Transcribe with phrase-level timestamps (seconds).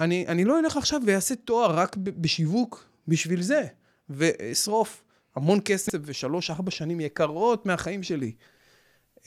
[0.00, 3.66] אני, אני לא אלך עכשיו ואעשה תואר רק בשיווק בשביל זה,
[4.10, 5.02] ואשרוף
[5.36, 8.32] המון כסף ושלוש-ארבע שנים יקרות מהחיים שלי.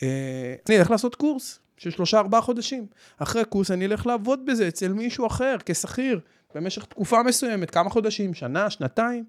[0.03, 2.87] אה, אני אלך לעשות קורס של שלושה-ארבעה חודשים.
[3.17, 6.19] אחרי קורס אני אלך לעבוד בזה אצל מישהו אחר, כשכיר,
[6.55, 9.25] במשך תקופה מסוימת, כמה חודשים, שנה, שנתיים.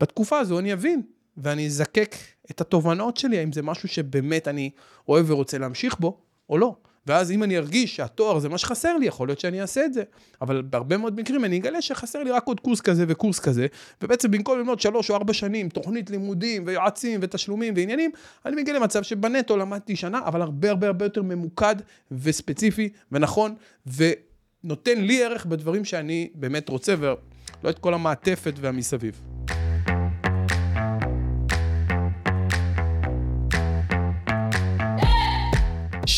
[0.00, 1.02] בתקופה הזו אני אבין,
[1.36, 2.14] ואני אזקק
[2.50, 4.70] את התובנות שלי, האם זה משהו שבאמת אני
[5.08, 6.20] אוהב ורוצה להמשיך בו,
[6.50, 6.76] או לא.
[7.06, 10.02] ואז אם אני ארגיש שהתואר זה מה שחסר לי, יכול להיות שאני אעשה את זה.
[10.40, 13.66] אבל בהרבה מאוד מקרים אני אגלה שחסר לי רק עוד קורס כזה וקורס כזה,
[14.02, 18.10] ובעצם במקום ללמוד שלוש או ארבע שנים, תוכנית לימודים ויועצים ותשלומים ועניינים,
[18.46, 21.76] אני מגיע למצב שבנטו למדתי שנה, אבל הרבה הרבה הרבה יותר ממוקד
[22.10, 23.54] וספציפי ונכון,
[23.96, 29.35] ונותן לי ערך בדברים שאני באמת רוצה, ולא את כל המעטפת והמסביב.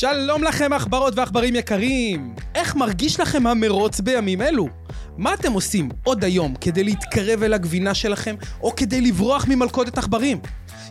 [0.00, 2.34] שלום לכם עכברות ועכברים יקרים!
[2.54, 4.68] איך מרגיש לכם המרוץ בימים אלו?
[5.16, 10.40] מה אתם עושים עוד היום כדי להתקרב אל הגבינה שלכם, או כדי לברוח ממלכודת עכברים?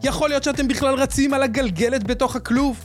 [0.03, 2.83] יכול להיות שאתם בכלל רצים על הגלגלת בתוך הכלוב?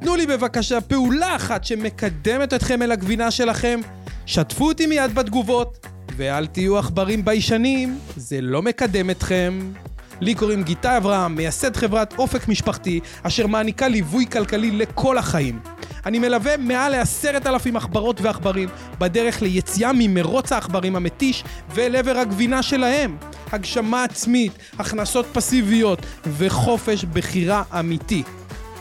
[0.00, 3.80] תנו לי בבקשה פעולה אחת שמקדמת אתכם אל הגבינה שלכם,
[4.26, 9.72] שתפו אותי מיד בתגובות, ואל תהיו עכברים ביישנים, זה לא מקדם אתכם.
[10.20, 15.58] לי קוראים גיטה אברהם, מייסד חברת אופק משפחתי, אשר מעניקה ליווי כלכלי לכל החיים.
[16.06, 22.62] אני מלווה מעל לעשרת אלפים עכברות ועכברים בדרך ליציאה ממרוץ העכברים המתיש ואל עבר הגבינה
[22.62, 23.16] שלהם.
[23.52, 28.22] הגשמה עצמית, הכנסות פסיביות וחופש בחירה אמיתי.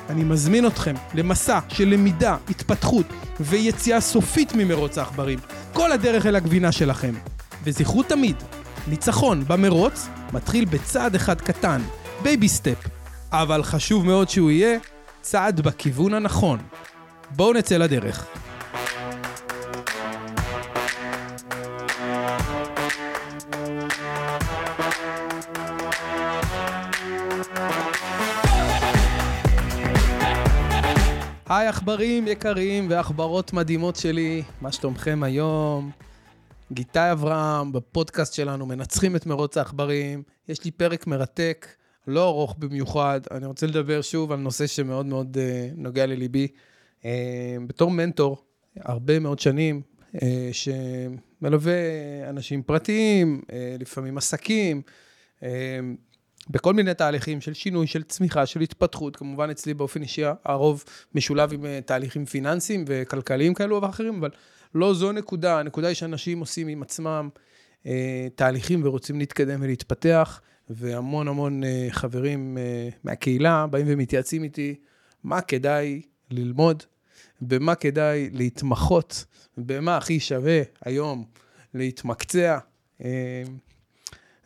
[0.09, 3.05] אני מזמין אתכם למסע של למידה, התפתחות
[3.39, 5.39] ויציאה סופית ממרוץ העכברים.
[5.73, 7.13] כל הדרך אל הגבינה שלכם.
[7.63, 8.35] וזכרו תמיד,
[8.87, 11.81] ניצחון במרוץ מתחיל בצעד אחד קטן,
[12.23, 12.87] baby step,
[13.31, 14.79] אבל חשוב מאוד שהוא יהיה
[15.21, 16.59] צעד בכיוון הנכון.
[17.35, 18.27] בואו נצא לדרך.
[31.49, 36.02] היי עכברים יקרים ועכברות מדהימות שלי, מה שלומכם היום?
[36.73, 40.23] גיטאי אברהם, בפודקאסט שלנו, מנצחים את מרוץ העכברים.
[40.47, 41.67] יש לי פרק מרתק,
[42.07, 43.21] לא ארוך במיוחד.
[43.31, 46.47] אני רוצה לדבר שוב על נושא שמאוד מאוד uh, נוגע לליבי.
[47.01, 47.05] Uh,
[47.67, 48.37] בתור מנטור,
[48.79, 49.81] הרבה מאוד שנים,
[50.15, 50.19] uh,
[50.51, 51.73] שמלווה
[52.29, 54.81] אנשים פרטיים, uh, לפעמים עסקים,
[55.39, 55.43] uh,
[56.49, 59.15] בכל מיני תהליכים של שינוי, של צמיחה, של התפתחות.
[59.15, 60.83] כמובן, אצלי באופן אישי הרוב
[61.15, 64.29] משולב עם תהליכים פיננסיים וכלכליים כאלו ואחרים, אבל
[64.75, 67.29] לא זו נקודה, הנקודה היא שאנשים עושים עם עצמם
[67.85, 74.75] אה, תהליכים ורוצים להתקדם ולהתפתח, והמון המון אה, חברים אה, מהקהילה באים ומתייעצים איתי
[75.23, 76.83] מה כדאי ללמוד,
[77.41, 79.25] במה כדאי להתמחות,
[79.57, 81.25] במה הכי שווה היום
[81.73, 82.57] להתמקצע.
[83.03, 83.43] אה,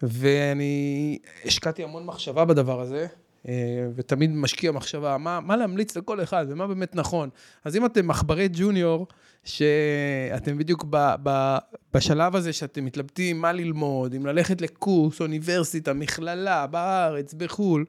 [0.02, 3.08] ואני השקעתי המון מחשבה בדבר הזה,
[3.48, 7.30] אה, ותמיד משקיע מחשבה, מה, מה להמליץ לכל אחד ומה באמת נכון.
[7.66, 9.08] אז אם אתם מחברי ג'וניור,
[9.44, 11.58] שאתם בדיוק ב, ב,
[11.94, 17.86] בשלב הזה שאתם מתלבטים מה ללמוד, אם ללכת לקורס, אוניברסיטה, מכללה, בארץ, בחו"ל,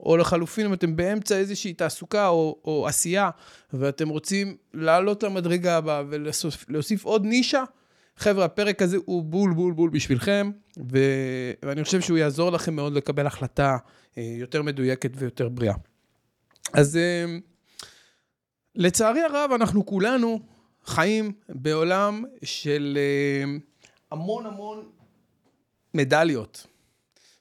[0.00, 3.30] או לחלופין, אם אתם באמצע איזושהי תעסוקה או, או עשייה,
[3.72, 7.64] ואתם רוצים לעלות למדרגה הבאה ולהוסיף עוד נישה,
[8.16, 10.50] חבר'ה, הפרק הזה הוא בול בול בול בשבילכם,
[10.92, 10.98] ו...
[11.62, 13.76] ואני חושב שהוא יעזור לכם מאוד לקבל החלטה
[14.18, 15.74] אה, יותר מדויקת ויותר בריאה.
[16.72, 17.36] אז אה,
[18.74, 20.40] לצערי הרב, אנחנו כולנו
[20.84, 23.54] חיים בעולם של אה,
[24.10, 24.90] המון המון
[25.94, 26.66] מדליות.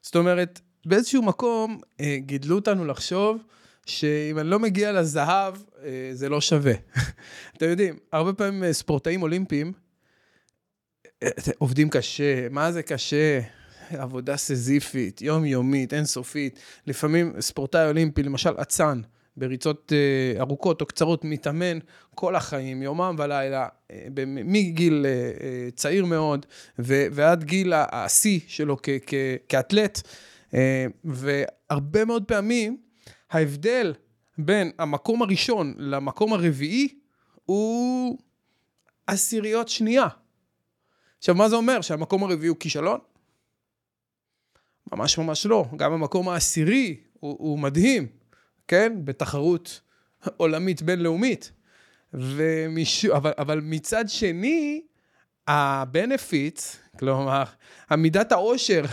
[0.01, 1.79] זאת אומרת, באיזשהו מקום
[2.17, 3.37] גידלו אותנו לחשוב
[3.85, 5.55] שאם אני לא מגיע לזהב,
[6.11, 6.73] זה לא שווה.
[7.57, 9.73] אתם יודעים, הרבה פעמים ספורטאים אולימפיים,
[11.57, 13.39] עובדים קשה, מה זה קשה?
[13.89, 16.59] עבודה סזיפית, יומיומית, אינסופית.
[16.87, 19.01] לפעמים ספורטאי אולימפי, למשל אצן,
[19.37, 21.79] בריצות uh, ארוכות או קצרות, מתאמן
[22.15, 23.93] כל החיים, יומם ולילה, uh,
[24.25, 26.45] מגיל uh, צעיר מאוד
[26.77, 28.77] ועד גיל השיא שלו
[29.49, 30.01] כאתלט.
[31.03, 32.77] והרבה מאוד פעמים
[33.31, 33.93] ההבדל
[34.37, 36.87] בין המקום הראשון למקום הרביעי
[37.45, 38.17] הוא
[39.07, 40.07] עשיריות שנייה.
[41.21, 41.81] עכשיו, מה זה אומר?
[41.81, 42.99] שהמקום הרביעי הוא כישלון?
[44.91, 45.65] ממש ממש לא.
[45.75, 48.07] גם המקום העשירי הוא, הוא מדהים,
[48.67, 48.93] כן?
[49.03, 49.81] בתחרות
[50.37, 51.51] עולמית בינלאומית.
[52.13, 53.05] ומש...
[53.05, 54.81] אבל, אבל מצד שני,
[55.47, 56.61] ה-benefit,
[56.99, 57.43] כלומר,
[57.89, 58.85] המידת העושר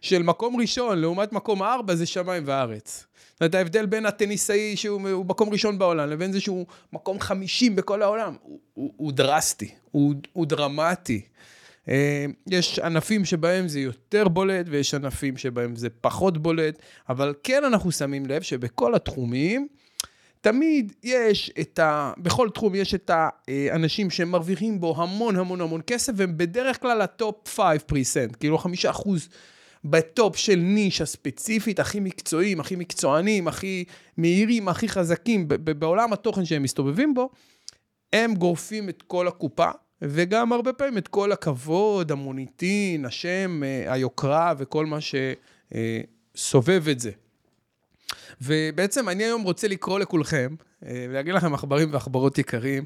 [0.00, 3.06] של מקום ראשון לעומת מקום ארבע זה שמיים וארץ.
[3.32, 8.02] זאת אומרת, ההבדל בין הטניסאי שהוא מקום ראשון בעולם לבין זה שהוא מקום חמישים בכל
[8.02, 11.22] העולם, הוא, הוא, הוא דרסטי, הוא, הוא דרמטי.
[11.90, 16.78] אה, יש ענפים שבהם זה יותר בולט ויש ענפים שבהם זה פחות בולט,
[17.08, 19.68] אבל כן אנחנו שמים לב שבכל התחומים,
[20.40, 22.12] תמיד יש את ה...
[22.18, 27.15] בכל תחום יש את האנשים שמרוויחים בו המון המון המון כסף, והם בדרך כלל ה
[27.15, 27.62] top 5%,
[28.40, 28.68] כאילו 5%
[29.84, 33.84] ב top של נישה ספציפית, הכי מקצועיים, הכי מקצוענים, הכי
[34.16, 37.30] מהירים, הכי חזקים, בעולם התוכן שהם מסתובבים בו,
[38.12, 39.70] הם גורפים את כל הקופה,
[40.02, 44.98] וגם הרבה פעמים את כל הכבוד, המוניטין, השם, אה, היוקרה וכל מה
[46.34, 47.10] שסובב את זה.
[48.40, 50.54] ובעצם אני היום רוצה לקרוא לכולכם,
[50.86, 52.84] אה, ולהגיד לכם עכברים ועכברות יקרים,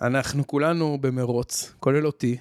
[0.00, 2.36] אנחנו כולנו במרוץ, כולל אותי.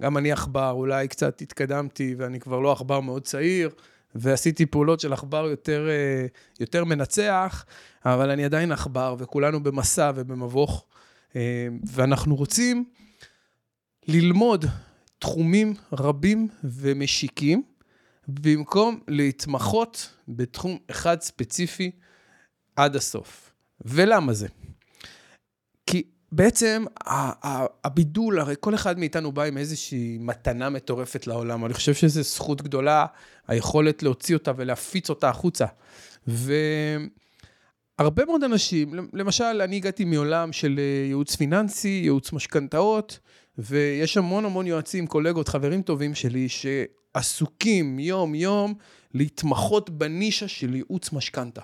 [0.00, 3.70] גם אני עכבר, אולי קצת התקדמתי ואני כבר לא עכבר מאוד צעיר,
[4.14, 6.26] ועשיתי פעולות של עכבר יותר, אה,
[6.60, 7.64] יותר מנצח,
[8.04, 10.86] אבל אני עדיין עכבר, וכולנו במסע ובמבוך,
[11.84, 12.84] ואנחנו רוצים
[14.08, 14.64] ללמוד
[15.18, 17.62] תחומים רבים ומשיקים,
[18.28, 21.90] במקום להתמחות בתחום אחד ספציפי
[22.76, 23.52] עד הסוף.
[23.84, 24.48] ולמה זה?
[25.86, 26.02] כי
[26.32, 26.84] בעצם
[27.84, 31.64] הבידול, הרי כל אחד מאיתנו בא עם איזושהי מתנה מטורפת לעולם.
[31.64, 33.06] אני חושב שזו זכות גדולה,
[33.48, 35.66] היכולת להוציא אותה ולהפיץ אותה החוצה.
[36.26, 43.18] והרבה מאוד אנשים, למשל, אני הגעתי מעולם של אה, ייעוץ פיננסי, ייעוץ משכנתאות,
[43.58, 48.74] ויש המון המון יועצים, קולגות, חברים טובים שלי, שעסוקים יום-יום
[49.14, 51.60] להתמחות בנישה של ייעוץ משכנתה.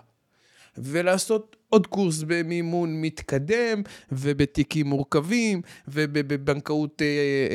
[0.79, 3.83] ולעשות עוד קורס במימון מתקדם,
[4.13, 7.07] ובתיקים מורכבים, ובבנקאות אה,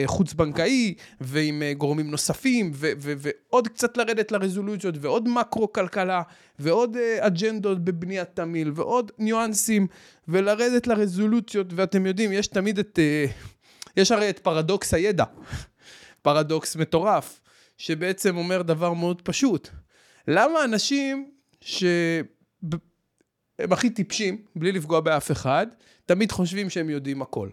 [0.02, 6.22] אה, חוץ-בנקאי, ועם אה, גורמים נוספים, ועוד קצת לרדת לרזולוציות, ועוד מקרו-כלכלה,
[6.60, 9.88] ועוד אג'נדות בבניית תמיל, ועוד ניואנסים,
[10.28, 13.00] ולרדת לרזולוציות, ואתם יודעים, יש תמיד את...
[13.98, 15.26] יש הרי את פרדוקס הידע,
[16.22, 17.42] פרדוקס מטורף,
[17.78, 19.70] שבעצם אומר דבר מאוד פשוט.
[20.28, 21.32] למה אנשים
[21.62, 21.84] ש...
[23.60, 25.68] הם הכי טיפשים, בלי לפגוע באף אחד,
[26.06, 27.50] תמיד חושבים שהם יודעים הכל.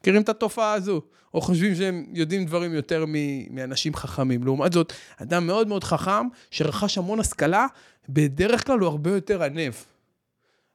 [0.00, 1.02] מכירים את התופעה הזו?
[1.34, 3.04] או חושבים שהם יודעים דברים יותר
[3.50, 4.44] מאנשים חכמים.
[4.44, 7.66] לעומת זאת, אדם מאוד מאוד חכם, שרכש המון השכלה,
[8.08, 9.72] בדרך כלל הוא הרבה יותר ענב.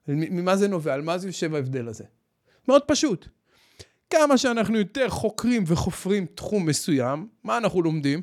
[0.07, 0.93] ממה זה נובע?
[0.93, 2.03] על מה זה יושב ההבדל הזה?
[2.67, 3.27] מאוד פשוט.
[4.09, 8.21] כמה שאנחנו יותר חוקרים וחופרים תחום מסוים, מה אנחנו לומדים?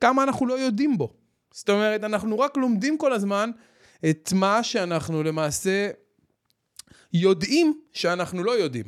[0.00, 1.12] כמה אנחנו לא יודעים בו.
[1.54, 3.50] זאת אומרת, אנחנו רק לומדים כל הזמן
[4.10, 5.90] את מה שאנחנו למעשה
[7.12, 8.84] יודעים שאנחנו לא יודעים.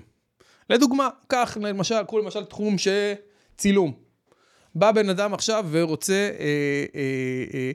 [0.70, 3.92] לדוגמה, קח למשל, קחו למשל תחום שצילום.
[4.74, 7.70] בא בן אדם עכשיו ורוצה, אה, אה, אה,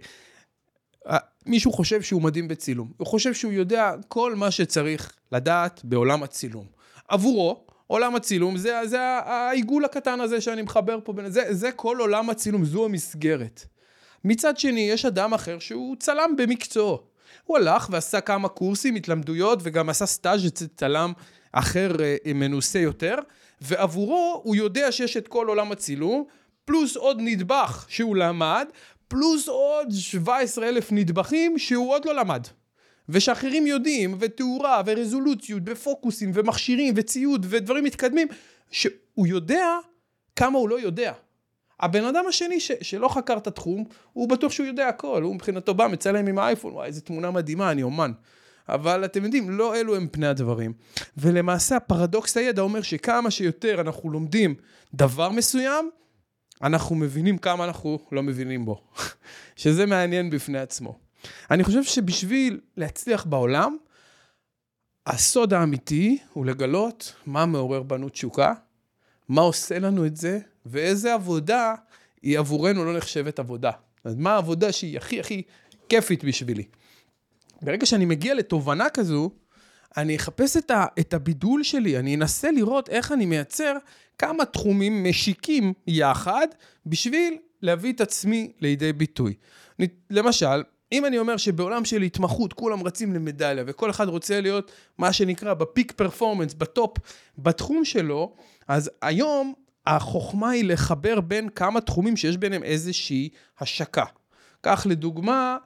[1.08, 2.92] אה, מישהו חושב שהוא מדהים בצילום.
[2.98, 6.66] הוא חושב שהוא יודע כל מה שצריך לדעת בעולם הצילום.
[7.08, 12.30] עבורו, עולם הצילום זה, זה העיגול הקטן הזה שאני מחבר פה, זה, זה כל עולם
[12.30, 13.66] הצילום, זו המסגרת.
[14.24, 17.04] מצד שני, יש אדם אחר שהוא צלם במקצועו.
[17.44, 21.14] הוא הלך ועשה כמה קורסים, התלמדויות, וגם עשה סטאז' אצל צלם
[21.52, 23.16] אחר אה, מנוסה יותר,
[23.62, 26.24] ועבורו הוא יודע שיש את כל עולם הצילום,
[26.66, 28.68] פלוס עוד נדבך שהוא למד,
[29.08, 32.48] פלוס עוד 17 אלף נדבכים שהוא עוד לא למד.
[33.10, 38.28] ושאחרים יודעים, ותאורה, ורזולוציות, ופוקוסים, ומכשירים, וציוד, ודברים מתקדמים,
[38.72, 39.68] שהוא יודע
[40.36, 41.14] כמה הוא לא יודע.
[41.80, 45.74] הבן אדם השני ש, שלא חקר את התחום, הוא בטוח שהוא יודע הכל, הוא מבחינתו
[45.74, 48.12] בא, מצלם עם האייפון, וואי, איזה תמונה מדהימה, אני אומן.
[48.70, 50.74] אבל אתם יודעים, לא אלו הם פני הדברים.
[51.18, 54.56] ולמעשה הפרדוקס הידע אומר שכמה שיותר אנחנו לומדים
[54.94, 55.90] דבר מסוים,
[56.62, 58.82] אנחנו מבינים כמה אנחנו לא מבינים בו.
[59.56, 61.07] שזה מעניין בפני עצמו.
[61.52, 63.78] אני חושב שבשביל להצליח בעולם,
[65.06, 68.54] הסוד האמיתי הוא לגלות מה מעורר בנו תשוקה,
[69.30, 71.76] מה עושה לנו את זה, ואיזה עבודה
[72.22, 73.72] היא עבורנו לא נחשבת עבודה.
[74.04, 75.42] אז מה העבודה שהיא הכי הכי
[75.90, 76.64] כיפית בשבילי?
[77.62, 79.32] ברגע שאני מגיע לתובנה כזו,
[79.98, 83.74] אני אחפש את, ה, את הבידול שלי, אני אנסה לראות איך אני מייצר
[84.18, 86.48] כמה תחומים משיקים יחד
[86.86, 89.34] בשביל להביא את עצמי לידי ביטוי.
[90.10, 95.14] למשל, אם אני אומר שבעולם של התמחות כולם רצים למדליה וכל אחד רוצה להיות מה
[95.14, 96.98] שנקרא בפיק פרפורמנס, בטופ,
[97.38, 98.36] בתחום שלו,
[98.68, 99.54] אז היום
[99.88, 103.30] החוכמה היא לחבר בין כמה תחומים שיש ביניהם איזושהי
[103.60, 104.06] השקה.
[104.64, 105.58] כך לדוגמה,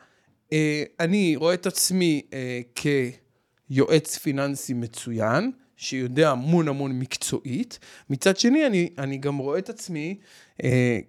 [0.54, 7.80] אה, אני רואה את עצמי אה, כיועץ פיננסי מצוין, שיודע המון המון מקצועית.
[8.10, 10.18] מצד שני, אני, אני גם רואה את עצמי
[10.64, 11.00] אה,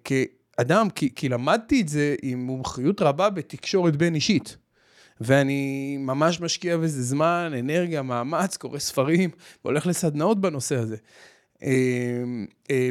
[0.57, 4.57] כאדם, כי, כי למדתי את זה עם מומחיות רבה בתקשורת בין אישית.
[5.21, 9.29] ואני ממש משקיע בזה זמן, אנרגיה, מאמץ, קורא ספרים,
[9.65, 10.97] והולך לסדנאות בנושא הזה.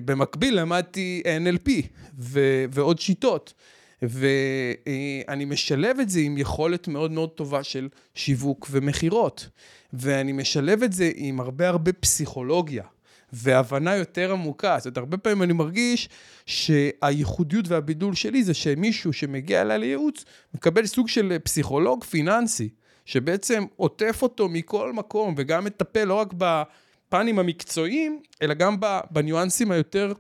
[0.05, 1.71] במקביל למדתי NLP
[2.19, 3.55] ו- ועוד שיטות.
[4.03, 9.49] ואני משלב את זה עם יכולת מאוד מאוד טובה של שיווק ומכירות.
[9.93, 12.85] ואני משלב את זה עם הרבה הרבה פסיכולוגיה.
[13.33, 14.77] והבנה יותר עמוקה.
[14.79, 16.09] זאת אומרת, הרבה פעמים אני מרגיש
[16.47, 20.25] שהייחודיות והבידול שלי זה שמישהו שמגיע אליי לייעוץ,
[20.55, 22.69] מקבל סוג של פסיכולוג פיננסי,
[23.05, 28.77] שבעצם עוטף אותו מכל מקום, וגם מטפל לא רק בפנים המקצועיים, אלא גם
[29.11, 30.13] בניואנסים היותר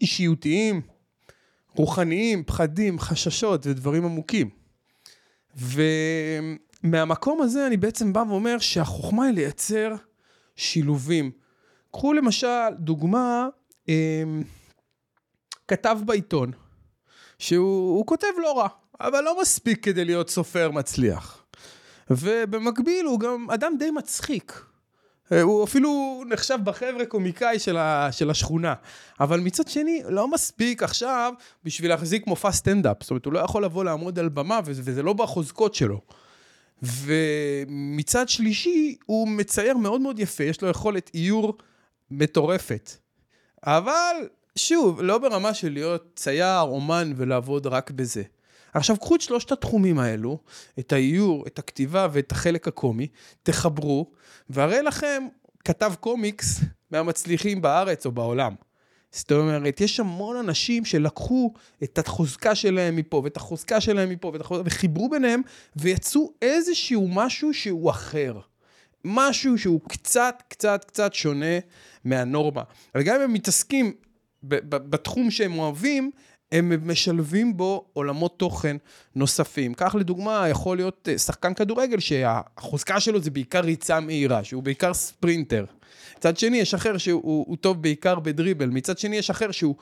[0.00, 0.80] אישיותיים,
[1.76, 4.50] רוחניים, פחדים, חששות ודברים עמוקים.
[6.84, 9.94] ומהמקום הזה אני בעצם בא ואומר שהחוכמה היא לייצר
[10.56, 11.30] שילובים.
[11.92, 13.48] קחו למשל דוגמה,
[13.88, 14.22] אה,
[15.68, 16.52] כתב בעיתון,
[17.38, 18.68] שהוא כותב לא רע,
[19.00, 21.44] אבל לא מספיק כדי להיות סופר מצליח.
[22.10, 24.64] ובמקביל הוא גם אדם די מצחיק.
[25.32, 28.74] אה, הוא אפילו נחשב בחבר'ה קומיקאי של, ה, של השכונה.
[29.20, 31.32] אבל מצד שני, לא מספיק עכשיו
[31.64, 32.96] בשביל להחזיק מופע סטנדאפ.
[33.00, 36.00] זאת אומרת, הוא לא יכול לבוא לעמוד על במה, וזה לא בחוזקות שלו.
[36.82, 41.58] ומצד שלישי, הוא מצייר מאוד מאוד יפה, יש לו יכולת איור
[42.12, 42.90] מטורפת.
[43.66, 44.16] אבל,
[44.56, 48.22] שוב, לא ברמה של להיות צייר, אומן ולעבוד רק בזה.
[48.74, 50.38] עכשיו, קחו את שלושת התחומים האלו,
[50.78, 53.08] את האיור, את הכתיבה ואת החלק הקומי,
[53.42, 54.10] תחברו,
[54.50, 55.22] והרי לכם
[55.64, 58.54] כתב קומיקס מהמצליחים בארץ או בעולם.
[59.10, 64.40] זאת אומרת, יש המון אנשים שלקחו את החוזקה שלהם מפה, ואת החוזקה שלהם מפה, ואת
[64.40, 65.42] החוזקה, וחיברו ביניהם,
[65.76, 68.40] ויצאו איזשהו משהו שהוא אחר.
[69.04, 71.58] משהו שהוא קצת, קצת, קצת שונה
[72.04, 72.62] מהנורמה.
[72.94, 73.92] אבל גם אם הם מתעסקים
[74.42, 76.10] בתחום שהם אוהבים,
[76.52, 78.76] הם משלבים בו עולמות תוכן
[79.14, 79.74] נוספים.
[79.74, 84.94] כך לדוגמה, יכול להיות אה, שחקן כדורגל שהחוזקה שלו זה בעיקר ריצה מהירה, שהוא בעיקר
[84.94, 85.64] ספרינטר.
[86.18, 88.68] מצד שני, יש אחר שהוא טוב בעיקר בדריבל.
[88.68, 89.74] מצד שני, יש אחר שהוא,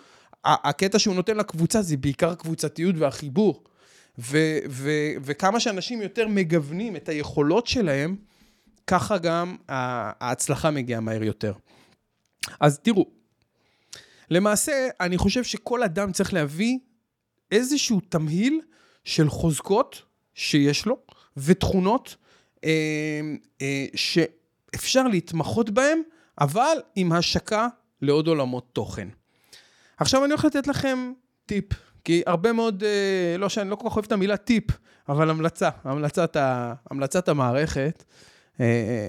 [0.44, 3.64] הקטע שהוא נותן לקבוצה זה בעיקר הקבוצתיות והחיבור.
[4.18, 4.90] ו, ו,
[5.22, 8.16] וכמה שאנשים יותר מגוונים את היכולות שלהם,
[8.90, 11.52] ככה גם ההצלחה מגיעה מהר יותר.
[12.60, 13.06] אז תראו,
[14.30, 16.78] למעשה, אני חושב שכל אדם צריך להביא
[17.52, 18.60] איזשהו תמהיל
[19.04, 20.02] של חוזקות
[20.34, 20.98] שיש לו,
[21.36, 22.16] ותכונות
[22.64, 23.20] אה,
[23.62, 26.02] אה, שאפשר להתמחות בהן,
[26.40, 27.68] אבל עם השקה
[28.02, 29.08] לעוד עולמות תוכן.
[29.96, 31.12] עכשיו אני הולך לתת לכם
[31.46, 31.64] טיפ,
[32.04, 34.64] כי הרבה מאוד, אה, לא שאני לא כל כך אוהב את המילה טיפ,
[35.08, 38.04] אבל המלצה, המלצת, ה, המלצת המערכת.
[38.60, 39.08] אה,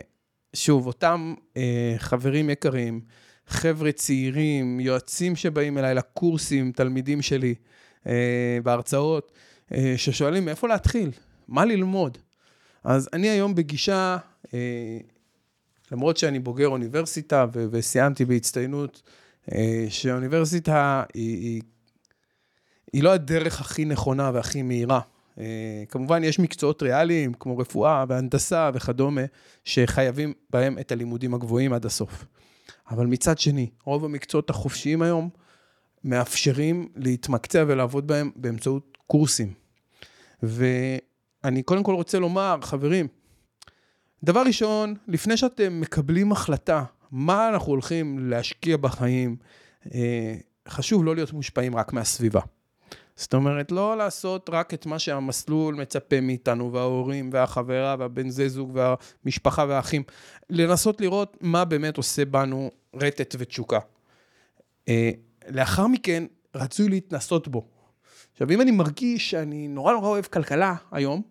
[0.54, 3.02] שוב, אותם אה, חברים יקרים,
[3.48, 7.56] חבר'ה צעירים, יועצים שבאים אליי לקורסים, תלמידים שלי,
[8.08, 9.32] אה, בהרצאות,
[9.74, 11.12] אה, ששואלים מאיפה להתחיל,
[11.48, 12.18] מה ללמוד.
[12.84, 14.18] אז אני היום בגישה,
[14.54, 14.98] אה,
[15.92, 19.02] למרות שאני בוגר אוניברסיטה וסיימתי בהצטיינות,
[19.52, 21.62] אה, שהאוניברסיטה היא, היא,
[22.94, 25.00] היא לא הדרך הכי נכונה והכי מהירה.
[25.36, 25.42] Uh,
[25.90, 29.22] כמובן, יש מקצועות ריאליים, כמו רפואה והנדסה וכדומה,
[29.66, 32.26] שחייבים בהם את הלימודים הגבוהים עד הסוף.
[32.90, 35.30] אבל מצד שני, רוב המקצועות החופשיים היום
[36.04, 39.54] מאפשרים להתמקצע ולעבוד בהם באמצעות קורסים.
[40.44, 43.08] ואני קודם כל רוצה לומר, חברים,
[44.24, 49.36] דבר ראשון, לפני שאתם מקבלים החלטה מה אנחנו הולכים להשקיע בחיים,
[49.94, 50.36] אה,
[50.68, 52.42] חשוב לא להיות מושפעים רק מהסביבה.
[53.16, 58.72] זאת אומרת, לא לעשות רק את מה שהמסלול מצפה מאיתנו, וההורים, והחברה, והבן זי זוג,
[58.74, 60.04] והמשפחה והאחים.
[60.50, 63.80] לנסות לראות מה באמת עושה בנו רטט ותשוקה.
[64.90, 65.12] אה,
[65.50, 66.24] לאחר מכן,
[66.56, 67.68] רצוי להתנסות בו.
[68.34, 71.22] עכשיו, אם אני מרגיש שאני נורא נורא אוהב כלכלה היום,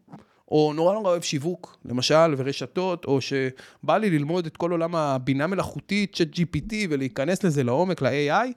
[0.49, 5.46] או נורא נורא אוהב שיווק, למשל, ורשתות, או שבא לי ללמוד את כל עולם הבינה
[5.46, 8.52] מלאכותית, צ'אט GPT, ולהיכנס לזה לעומק, ל-AI,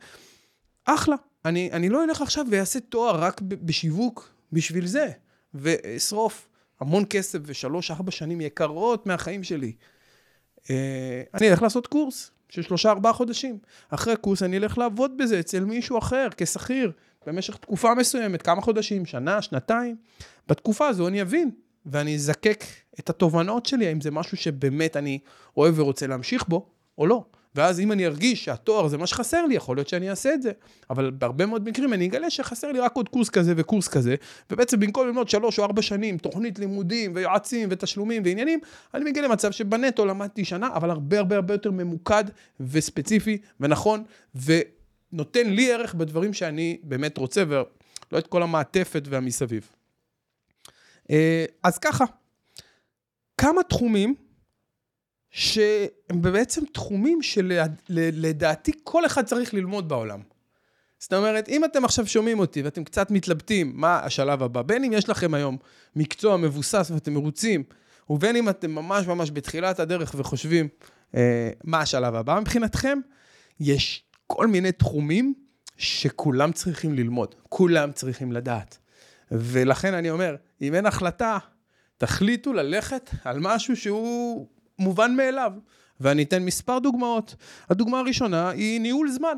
[0.86, 1.16] אחלה.
[1.46, 5.08] אני, אני לא אלך עכשיו ואעשה תואר רק בשיווק בשביל זה,
[5.54, 6.48] ואשרוף
[6.80, 9.74] המון כסף ושלוש-ארבע שנים יקרות מהחיים שלי.
[10.70, 13.58] אה, אני אלך לעשות קורס של שלושה-ארבעה חודשים.
[13.90, 16.92] אחרי קורס אני אלך לעבוד בזה אצל מישהו אחר, כשכיר,
[17.26, 19.96] במשך תקופה מסוימת, כמה חודשים, שנה, שנתיים.
[20.48, 21.52] בתקופה הזו אני אבין,
[21.86, 22.64] ואני אזקק
[23.00, 25.20] את התובנות שלי, האם זה משהו שבאמת אני
[25.58, 27.24] אוהב ורוצה להמשיך בו, או לא.
[27.56, 30.52] ואז אם אני ארגיש שהתואר זה מה שחסר לי, יכול להיות שאני אעשה את זה.
[30.90, 34.16] אבל בהרבה מאוד מקרים אני אגלה שחסר לי רק עוד קורס כזה וקורס כזה,
[34.52, 38.60] ובעצם במקום ללמוד שלוש או ארבע שנים, תוכנית לימודים ויועצים ותשלומים ועניינים,
[38.94, 42.24] אני מגיע למצב שבנטו למדתי שנה, אבל הרבה הרבה הרבה יותר ממוקד
[42.60, 44.04] וספציפי ונכון,
[44.36, 49.70] ונותן לי ערך בדברים שאני באמת רוצה, ולא את כל המעטפת והמסביב.
[51.10, 52.06] אה, אז ככה,
[53.38, 54.16] כמה תחומים
[55.36, 60.20] שהם בעצם תחומים שלדעתי כל אחד צריך ללמוד בעולם.
[61.00, 64.94] זאת אומרת, אם אתם עכשיו שומעים אותי ואתם קצת מתלבטים מה השלב הבא, בין אם
[64.94, 65.58] יש לכם היום
[65.96, 67.64] מקצוע מבוסס ואתם מרוצים,
[68.10, 70.68] ובין אם אתם ממש ממש בתחילת הדרך וחושבים
[71.16, 73.00] אה, מה השלב הבא מבחינתכם,
[73.60, 75.34] יש כל מיני תחומים
[75.78, 78.78] שכולם צריכים ללמוד, כולם צריכים לדעת.
[79.32, 81.38] ולכן אני אומר, אם אין החלטה,
[81.98, 84.48] תחליטו ללכת על משהו שהוא
[84.80, 85.52] מובן מאליו.
[86.00, 87.36] ואני אתן מספר דוגמאות.
[87.70, 89.38] הדוגמה הראשונה היא ניהול זמן.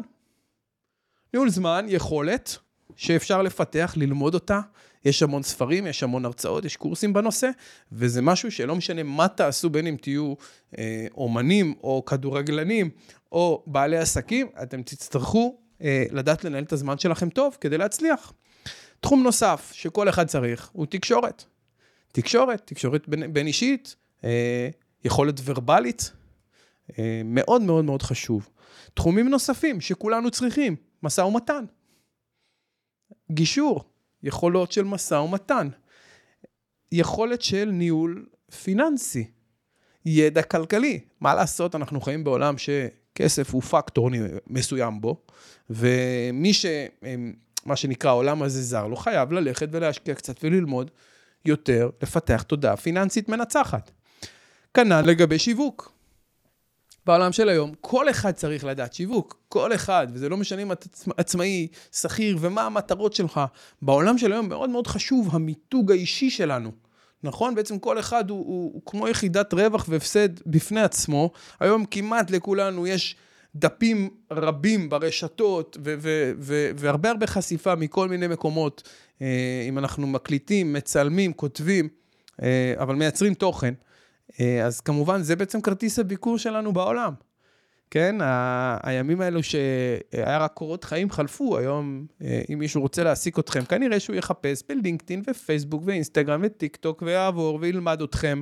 [1.33, 2.57] ניהול זמן, יכולת
[2.95, 4.59] שאפשר לפתח, ללמוד אותה.
[5.05, 7.49] יש המון ספרים, יש המון הרצאות, יש קורסים בנושא,
[7.91, 10.33] וזה משהו שלא משנה מה תעשו, בין אם תהיו
[10.77, 12.89] אה, אומנים או כדורגלנים
[13.31, 18.33] או בעלי עסקים, אתם תצטרכו אה, לדעת לנהל את הזמן שלכם טוב כדי להצליח.
[18.99, 21.43] תחום נוסף שכל אחד צריך הוא תקשורת.
[22.11, 24.69] תקשורת, תקשורת בין, בין אישית, אה,
[25.05, 26.11] יכולת ורבלית,
[26.99, 28.49] אה, מאוד מאוד מאוד חשוב.
[28.93, 31.65] תחומים נוספים שכולנו צריכים, משא ומתן.
[33.31, 33.83] גישור,
[34.23, 35.69] יכולות של משא ומתן.
[36.91, 38.25] יכולת של ניהול
[38.63, 39.31] פיננסי.
[40.05, 40.99] ידע כלכלי.
[41.21, 44.09] מה לעשות, אנחנו חיים בעולם שכסף הוא פקטור
[44.47, 45.21] מסוים בו,
[45.69, 46.65] ומי ש...
[47.65, 50.91] מה שנקרא העולם הזה זר לו, חייב ללכת ולהשקיע קצת וללמוד
[51.45, 53.91] יותר, לפתח תודעה פיננסית מנצחת.
[54.75, 55.91] כנ"ל לגבי שיווק.
[57.05, 60.85] בעולם של היום, כל אחד צריך לדעת שיווק, כל אחד, וזה לא משנה אם אתה
[61.17, 63.41] עצמאי, שכיר, ומה המטרות שלך.
[63.81, 66.71] בעולם של היום מאוד מאוד חשוב המיתוג האישי שלנו.
[67.23, 67.55] נכון?
[67.55, 71.31] בעצם כל אחד הוא, הוא, הוא כמו יחידת רווח והפסד בפני עצמו.
[71.59, 73.15] היום כמעט לכולנו יש
[73.55, 78.89] דפים רבים ברשתות, ו- ו- ו- והרבה הרבה חשיפה מכל מיני מקומות.
[79.21, 81.89] אה, אם אנחנו מקליטים, מצלמים, כותבים,
[82.41, 83.73] אה, אבל מייצרים תוכן.
[84.39, 87.13] אה, אז כמובן, זה בעצם כרטיס הביקור שלנו בעולם.
[87.91, 93.39] כן, ה- הימים האלו שהיה רק קורות חיים חלפו, היום אה, אם מישהו רוצה להעסיק
[93.39, 98.41] אתכם, כנראה שהוא יחפש בלינקדאין ופייסבוק ואינסטגרם וטיק טוק ויעבור וילמד אתכם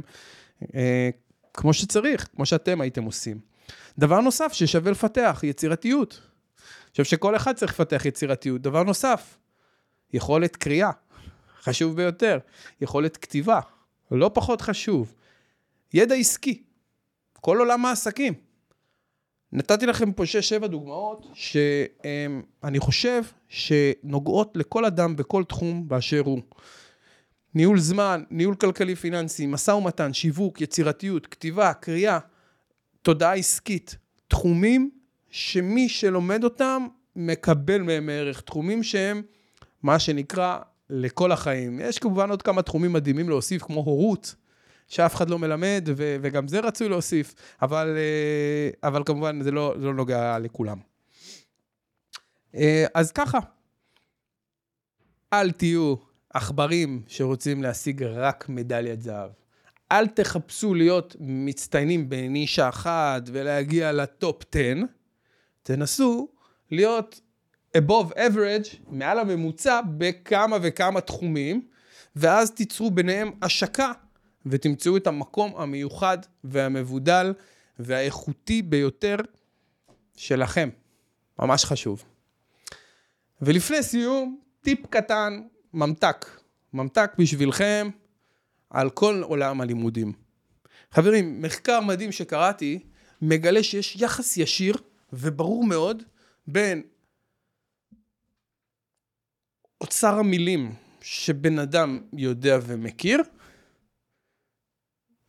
[0.76, 1.10] אה,
[1.54, 3.40] כמו שצריך, כמו שאתם הייתם עושים.
[4.00, 6.22] דבר נוסף ששווה לפתח, יצירתיות.
[6.24, 8.62] אני חושב שכל אחד צריך לפתח יצירתיות.
[8.62, 9.38] דבר נוסף,
[10.14, 10.92] יכולת קריאה,
[11.62, 12.38] חשוב ביותר.
[12.82, 13.60] יכולת כתיבה,
[14.12, 15.14] לא פחות חשוב.
[15.94, 16.64] ידע עסקי,
[17.42, 18.34] כל עולם העסקים.
[19.52, 20.24] נתתי לכם פה
[20.64, 26.42] 6-7 דוגמאות שאני חושב שנוגעות לכל אדם בכל תחום באשר הוא.
[27.56, 32.20] ניהול זמן, ניהול כלכלי פיננסי, משא ומתן, שיווק, יצירתיות, כתיבה, קריאה,
[33.02, 33.98] תודעה עסקית.
[34.28, 34.92] תחומים
[35.30, 38.42] שמי שלומד אותם מקבל מהם ערך.
[38.42, 39.22] תחומים שהם
[39.84, 41.80] מה שנקרא לכל החיים.
[41.80, 44.36] יש כמובן עוד כמה תחומים מדהימים להוסיף, כמו הורות,
[44.88, 49.76] שאף אחד לא מלמד, ו- וגם זה רצוי להוסיף, אבל, אה, אבל כמובן זה לא,
[49.80, 50.78] זה לא נוגע לכולם.
[52.56, 53.40] אה, אז ככה,
[55.34, 55.96] אל תהיו
[56.34, 59.30] עכברים שרוצים להשיג רק מדליית זהב.
[59.92, 64.74] אל תחפשו להיות מצטיינים בנישה אחת ולהגיע לטופ 10,
[65.64, 66.28] תנסו
[66.72, 67.22] להיות
[67.78, 71.68] above average, מעל הממוצע, בכמה וכמה תחומים,
[72.16, 73.92] ואז תיצרו ביניהם השקה
[74.46, 77.34] ותמצאו את המקום המיוחד והמבודל
[77.80, 79.16] והאיכותי ביותר
[80.16, 80.70] שלכם.
[81.40, 82.04] ממש חשוב.
[83.42, 85.42] ולפני סיום, טיפ קטן,
[85.74, 86.26] ממתק.
[86.74, 87.90] ממתק בשבילכם
[88.70, 90.14] על כל עולם הלימודים.
[90.92, 92.80] חברים, מחקר מדהים שקראתי
[93.22, 94.76] מגלה שיש יחס ישיר
[95.14, 96.04] וברור מאוד
[96.48, 96.82] בין
[99.82, 103.22] אוצר המילים שבן אדם יודע ומכיר,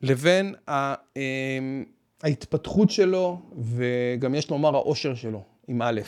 [0.05, 1.83] לבין אמ,
[2.23, 6.01] ההתפתחות שלו, וגם יש לומר העושר שלו, עם א'.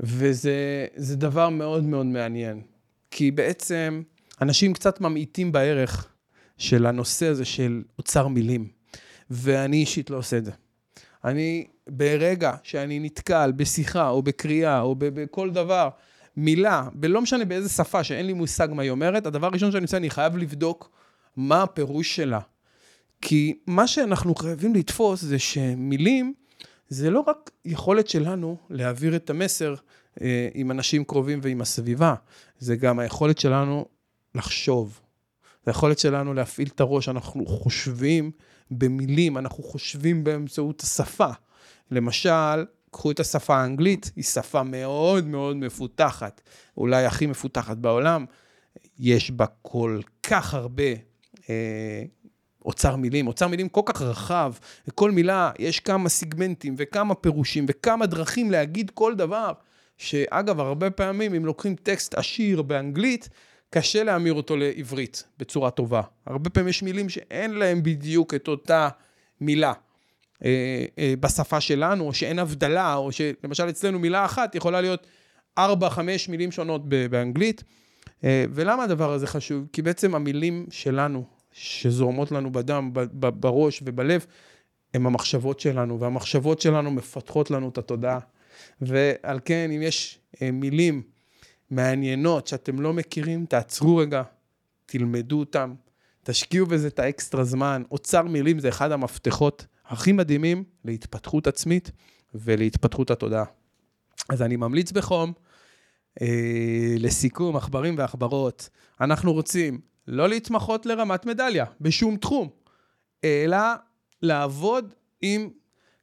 [0.00, 2.62] וזה דבר מאוד מאוד מעניין,
[3.10, 4.02] כי בעצם
[4.40, 6.08] אנשים קצת ממעיטים בערך
[6.58, 8.68] של הנושא הזה של אוצר מילים,
[9.30, 10.52] ואני אישית לא עושה את זה.
[11.24, 15.88] אני, ברגע שאני נתקל בשיחה או בקריאה או בכל דבר,
[16.36, 19.96] מילה, ולא משנה באיזה שפה, שאין לי מושג מה היא אומרת, הדבר הראשון שאני עושה,
[19.96, 20.90] אני חייב לבדוק
[21.36, 22.40] מה הפירוש שלה.
[23.22, 26.34] כי מה שאנחנו חייבים לתפוס זה שמילים,
[26.88, 29.74] זה לא רק יכולת שלנו להעביר את המסר
[30.20, 32.14] אה, עם אנשים קרובים ועם הסביבה,
[32.58, 33.84] זה גם היכולת שלנו
[34.34, 35.00] לחשוב.
[35.64, 38.30] זה היכולת שלנו להפעיל את הראש, אנחנו חושבים
[38.70, 41.30] במילים, אנחנו חושבים באמצעות השפה.
[41.90, 46.40] למשל, קחו את השפה האנגלית, היא שפה מאוד מאוד מפותחת,
[46.76, 48.24] אולי הכי מפותחת בעולם.
[48.98, 50.82] יש בה כל כך הרבה
[52.64, 53.26] אוצר מילים.
[53.26, 54.52] אוצר מילים כל כך רחב,
[54.88, 59.52] לכל מילה יש כמה סיגמנטים וכמה פירושים וכמה דרכים להגיד כל דבר,
[59.98, 63.28] שאגב, הרבה פעמים אם לוקחים טקסט עשיר באנגלית,
[63.70, 66.02] קשה להמיר אותו לעברית בצורה טובה.
[66.26, 68.88] הרבה פעמים יש מילים שאין להם בדיוק את אותה
[69.40, 69.72] מילה.
[70.44, 75.06] אה, אה, בשפה שלנו, או שאין הבדלה, או שלמשל אצלנו מילה אחת יכולה להיות
[75.58, 77.64] ארבע, חמש מילים שונות באנגלית.
[78.24, 79.66] אה, ולמה הדבר הזה חשוב?
[79.72, 84.26] כי בעצם המילים שלנו, שזורמות לנו בדם, בראש ובלב,
[84.94, 88.18] הם המחשבות שלנו, והמחשבות שלנו מפתחות לנו את התודעה.
[88.80, 90.18] ועל כן, אם יש
[90.52, 91.02] מילים
[91.70, 94.22] מעניינות שאתם לא מכירים, תעצרו רגע,
[94.86, 95.74] תלמדו אותם,
[96.24, 97.82] תשקיעו בזה את האקסטרה זמן.
[97.90, 101.90] אוצר מילים זה אחד המפתחות הכי מדהימים להתפתחות עצמית
[102.34, 103.44] ולהתפתחות התודעה.
[104.28, 105.45] אז אני ממליץ בחום, אה,
[106.98, 108.68] לסיכום, עכברים ועכברות,
[109.00, 112.48] אנחנו רוצים לא להתמחות לרמת מדליה בשום תחום,
[113.24, 113.58] אלא
[114.22, 115.50] לעבוד עם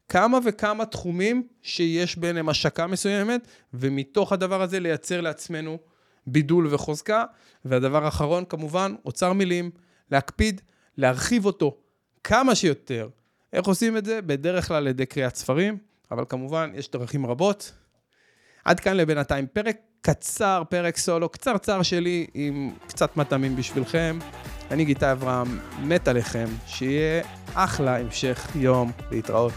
[0.09, 5.77] כמה וכמה תחומים שיש ביניהם השקה מסוימת, ומתוך הדבר הזה לייצר לעצמנו
[6.27, 7.25] בידול וחוזקה.
[7.65, 9.71] והדבר האחרון, כמובן, אוצר מילים,
[10.11, 10.61] להקפיד,
[10.97, 11.77] להרחיב אותו
[12.23, 13.09] כמה שיותר.
[13.53, 14.21] איך עושים את זה?
[14.21, 15.77] בדרך כלל על ידי קריאת ספרים,
[16.11, 17.71] אבל כמובן, יש דרכים רבות.
[18.65, 24.19] עד כאן לבינתיים פרק קצר, פרק סולו קצרצר שלי, עם קצת מטעמים בשבילכם.
[24.71, 29.53] אני גיטה אברהם, מת עליכם, שיהיה אחלה המשך יום להתראות.